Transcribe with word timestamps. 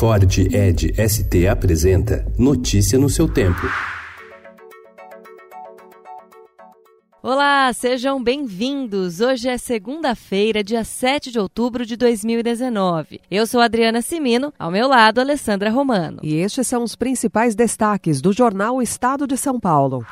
Ford 0.00 0.38
Ed 0.38 0.94
ST 0.96 1.46
apresenta 1.46 2.24
Notícia 2.38 2.98
no 2.98 3.10
seu 3.10 3.28
tempo. 3.28 3.60
Olá, 7.22 7.70
sejam 7.74 8.24
bem-vindos. 8.24 9.20
Hoje 9.20 9.50
é 9.50 9.58
segunda-feira, 9.58 10.64
dia 10.64 10.84
7 10.84 11.30
de 11.30 11.38
outubro 11.38 11.84
de 11.84 11.96
2019. 11.96 13.20
Eu 13.30 13.46
sou 13.46 13.60
Adriana 13.60 14.00
Simino, 14.00 14.54
ao 14.58 14.70
meu 14.70 14.88
lado, 14.88 15.20
Alessandra 15.20 15.68
Romano. 15.68 16.20
E 16.22 16.36
estes 16.36 16.66
são 16.66 16.82
os 16.82 16.96
principais 16.96 17.54
destaques 17.54 18.22
do 18.22 18.32
jornal 18.32 18.80
Estado 18.80 19.26
de 19.26 19.36
São 19.36 19.60
Paulo. 19.60 20.02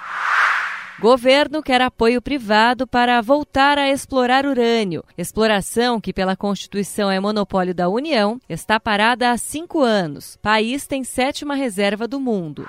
Governo 1.01 1.63
quer 1.63 1.81
apoio 1.81 2.21
privado 2.21 2.85
para 2.85 3.21
voltar 3.21 3.79
a 3.79 3.89
explorar 3.89 4.45
urânio. 4.45 5.05
Exploração, 5.17 6.01
que 6.01 6.13
pela 6.13 6.35
Constituição 6.35 7.09
é 7.09 7.21
monopólio 7.21 7.73
da 7.73 7.89
União, 7.89 8.41
está 8.49 8.81
parada 8.81 9.31
há 9.31 9.39
cinco 9.39 9.81
anos. 9.81 10.37
País 10.43 10.89
tem 10.89 11.05
sétima 11.05 11.55
reserva 11.55 12.09
do 12.09 12.19
mundo. 12.19 12.69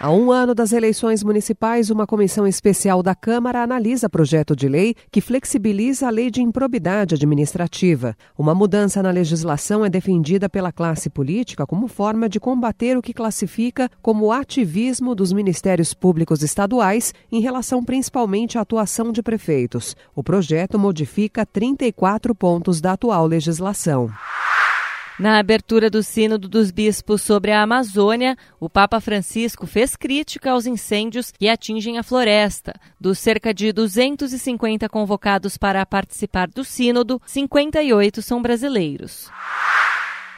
Há 0.00 0.12
um 0.12 0.30
ano 0.30 0.54
das 0.54 0.70
eleições 0.70 1.24
municipais, 1.24 1.90
uma 1.90 2.06
comissão 2.06 2.46
especial 2.46 3.02
da 3.02 3.16
Câmara 3.16 3.64
analisa 3.64 4.08
projeto 4.08 4.54
de 4.54 4.68
lei 4.68 4.94
que 5.10 5.20
flexibiliza 5.20 6.06
a 6.06 6.10
lei 6.10 6.30
de 6.30 6.40
improbidade 6.40 7.16
administrativa. 7.16 8.14
Uma 8.38 8.54
mudança 8.54 9.02
na 9.02 9.10
legislação 9.10 9.84
é 9.84 9.90
defendida 9.90 10.48
pela 10.48 10.70
classe 10.70 11.10
política 11.10 11.66
como 11.66 11.88
forma 11.88 12.28
de 12.28 12.38
combater 12.38 12.96
o 12.96 13.02
que 13.02 13.12
classifica 13.12 13.90
como 14.00 14.30
ativismo 14.30 15.16
dos 15.16 15.32
ministérios 15.32 15.92
públicos 15.92 16.44
estaduais 16.44 17.12
em 17.32 17.40
relação 17.40 17.84
principalmente 17.84 18.56
à 18.56 18.60
atuação 18.60 19.10
de 19.10 19.20
prefeitos. 19.20 19.96
O 20.14 20.22
projeto 20.22 20.78
modifica 20.78 21.44
34 21.44 22.36
pontos 22.36 22.80
da 22.80 22.92
atual 22.92 23.26
legislação. 23.26 24.08
Na 25.18 25.40
abertura 25.40 25.90
do 25.90 26.00
Sínodo 26.00 26.48
dos 26.48 26.70
Bispos 26.70 27.22
sobre 27.22 27.50
a 27.50 27.60
Amazônia, 27.60 28.36
o 28.60 28.70
Papa 28.70 29.00
Francisco 29.00 29.66
fez 29.66 29.96
crítica 29.96 30.52
aos 30.52 30.64
incêndios 30.64 31.32
que 31.32 31.48
atingem 31.48 31.98
a 31.98 32.04
floresta. 32.04 32.72
Dos 33.00 33.18
cerca 33.18 33.52
de 33.52 33.72
250 33.72 34.88
convocados 34.88 35.58
para 35.58 35.84
participar 35.84 36.46
do 36.46 36.62
Sínodo, 36.62 37.20
58 37.26 38.22
são 38.22 38.40
brasileiros. 38.40 39.28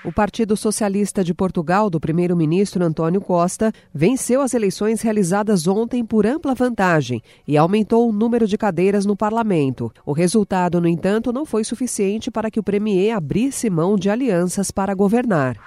O 0.03 0.11
Partido 0.11 0.56
Socialista 0.56 1.23
de 1.23 1.34
Portugal, 1.34 1.91
do 1.91 2.01
primeiro-ministro 2.01 2.83
Antônio 2.83 3.20
Costa, 3.20 3.70
venceu 3.93 4.41
as 4.41 4.55
eleições 4.55 5.03
realizadas 5.03 5.67
ontem 5.67 6.03
por 6.03 6.25
ampla 6.25 6.55
vantagem 6.55 7.23
e 7.47 7.55
aumentou 7.55 8.09
o 8.09 8.12
número 8.12 8.47
de 8.47 8.56
cadeiras 8.56 9.05
no 9.05 9.15
parlamento. 9.15 9.93
O 10.06 10.12
resultado, 10.12 10.81
no 10.81 10.89
entanto, 10.89 11.34
não 11.34 11.45
foi 11.45 11.65
suficiente 11.65 12.31
para 12.31 12.51
que 12.51 12.59
o 12.59 12.62
premier 12.62 13.15
abrisse 13.15 13.69
mão 13.69 13.95
de 13.95 14.09
alianças 14.09 14.71
para 14.71 14.95
governar. 14.95 15.59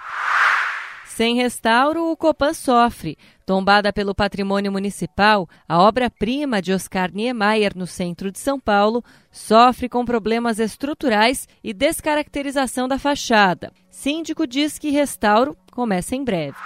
Sem 1.16 1.36
restauro, 1.36 2.11
o 2.11 2.17
Copan 2.17 2.56
sofre. 2.56 3.19
Tombada 3.45 3.94
pelo 3.94 4.16
patrimônio 4.16 4.72
municipal, 4.72 5.47
a 5.70 5.78
obra-prima 5.78 6.59
de 6.59 6.73
Oscar 6.73 7.11
Niemeyer, 7.14 7.73
no 7.75 7.86
centro 7.86 8.31
de 8.31 8.39
São 8.39 8.59
Paulo, 8.59 9.03
sofre 9.31 9.88
com 9.88 10.03
problemas 10.03 10.58
estruturais 10.58 11.47
e 11.64 11.72
descaracterização 11.72 12.88
da 12.88 12.97
fachada. 12.97 13.72
Síndico 13.92 14.47
diz 14.47 14.80
que 14.80 14.89
restauro 14.89 15.55
começa 15.72 16.16
em 16.16 16.23
breve. 16.23 16.58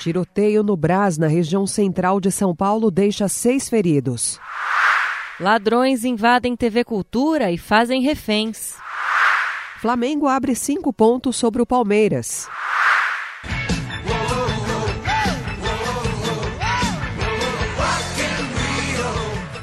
Tiroteio 0.00 0.64
no 0.64 0.76
Brás, 0.76 1.16
na 1.16 1.28
região 1.28 1.64
central 1.64 2.18
de 2.18 2.32
São 2.32 2.56
Paulo, 2.56 2.90
deixa 2.90 3.28
seis 3.28 3.68
feridos. 3.68 4.40
Ladrões 5.38 6.04
invadem 6.04 6.56
TV 6.56 6.82
Cultura 6.82 7.52
e 7.52 7.56
fazem 7.56 8.02
reféns. 8.02 8.74
Flamengo 9.80 10.26
abre 10.26 10.56
cinco 10.56 10.92
pontos 10.92 11.36
sobre 11.36 11.62
o 11.62 11.66
Palmeiras. 11.66 12.48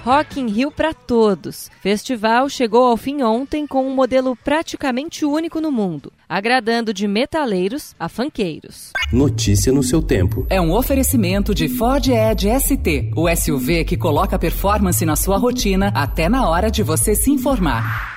Rock 0.04 0.40
in 0.40 0.48
Rio 0.48 0.72
para 0.72 0.96
todos. 0.96 1.70
Festival 1.80 2.50
chegou 2.50 2.86
ao 2.86 2.98
fim 2.98 3.22
ontem 3.22 3.68
com 3.68 3.86
um 3.86 3.94
modelo 3.94 4.36
praticamente 4.36 5.24
único 5.24 5.62
no 5.62 5.72
mundo, 5.72 6.12
agradando 6.28 6.92
de 6.92 7.08
metaleiros 7.08 7.96
a 8.00 8.10
fanqueiros. 8.10 8.92
Notícia 9.14 9.72
no 9.72 9.84
seu 9.84 10.02
tempo. 10.02 10.48
É 10.50 10.60
um 10.60 10.74
oferecimento 10.74 11.54
de 11.54 11.70
Ford 11.70 12.08
Edge 12.08 12.50
ST, 12.60 13.12
o 13.16 13.30
SUV 13.30 13.86
que 13.86 13.96
coloca 13.96 14.40
performance 14.40 15.06
na 15.06 15.16
sua 15.16 15.38
rotina 15.38 15.92
até 15.94 16.28
na 16.28 16.50
hora 16.50 16.72
de 16.72 16.82
você 16.82 17.14
se 17.14 17.30
informar. 17.30 18.11